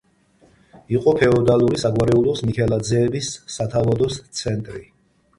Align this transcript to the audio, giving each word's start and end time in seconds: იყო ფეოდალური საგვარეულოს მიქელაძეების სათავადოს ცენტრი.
იყო 0.93 1.11
ფეოდალური 1.17 1.81
საგვარეულოს 1.81 2.41
მიქელაძეების 2.47 3.29
სათავადოს 3.57 4.17
ცენტრი. 4.41 4.83